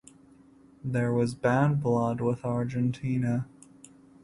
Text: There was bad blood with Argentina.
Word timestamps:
There 0.83 1.13
was 1.13 1.35
bad 1.35 1.79
blood 1.83 2.21
with 2.21 2.43
Argentina. 2.43 3.45